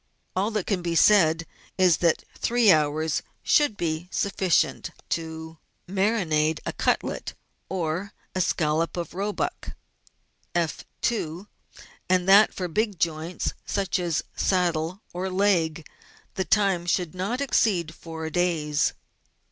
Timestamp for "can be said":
0.65-1.45